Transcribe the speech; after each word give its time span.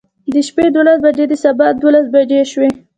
د 0.33 0.35
شپې 0.47 0.65
دولس 0.75 0.97
بجې 1.05 1.25
د 1.29 1.33
سبا 1.43 1.67
دولس 1.83 2.05
بجې 2.13 2.41
شوې. 2.51 2.69